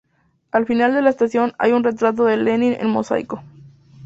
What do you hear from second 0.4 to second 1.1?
Al final de